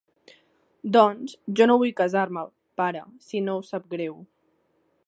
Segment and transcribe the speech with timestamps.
[0.95, 2.45] Doncs, jo no vull casar-me,
[2.83, 4.19] pare, si no us sap greu.